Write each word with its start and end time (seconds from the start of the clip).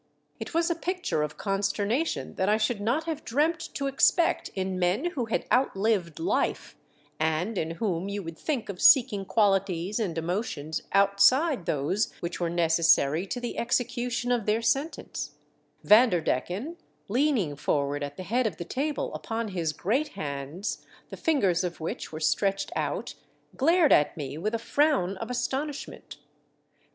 It 0.39 0.55
was 0.55 0.71
a 0.71 0.73
picture 0.73 1.21
of 1.21 1.37
consternation 1.37 2.33
that 2.33 2.49
I 2.49 2.53
MY 2.53 2.57
SWEETHEARTS 2.57 2.67
JOY. 2.69 2.73
325 2.73 2.77
should 2.77 2.81
not 2.81 3.03
have 3.03 3.23
dreamt 3.23 3.75
to 3.75 3.85
expect 3.85 4.49
in 4.55 4.79
men 4.79 5.05
who 5.11 5.25
had 5.25 5.47
outUved 5.51 6.15
Hfe 6.15 6.73
and 7.19 7.55
in 7.55 7.71
whom 7.77 8.09
you 8.09 8.23
would 8.23 8.35
think 8.39 8.67
of 8.67 8.81
seeking 8.81 9.25
qualities 9.25 9.99
and 9.99 10.17
emotions 10.17 10.81
outside 10.91 11.67
those 11.67 12.11
which 12.19 12.39
v/ere 12.39 12.49
necessary 12.49 13.27
to 13.27 13.39
the 13.39 13.59
execution 13.59 14.31
of 14.31 14.47
their 14.47 14.63
sentence, 14.63 15.35
Vanderdecken, 15.83 16.77
leaning 17.07 17.55
forward 17.55 18.01
at 18.03 18.17
the 18.17 18.23
head 18.23 18.47
of 18.47 18.57
the 18.57 18.65
table 18.65 19.13
upon 19.13 19.49
his 19.49 19.71
great 19.71 20.07
hands, 20.17 20.83
the 21.11 21.15
fingers 21.17 21.63
of 21.63 21.79
which 21.79 22.11
were 22.11 22.19
stretched 22.19 22.71
out, 22.75 23.13
glared 23.55 23.91
at 23.93 24.17
me 24.17 24.35
with 24.35 24.55
a 24.55 24.57
frown 24.57 25.15
of 25.17 25.29
astonishment. 25.29 26.17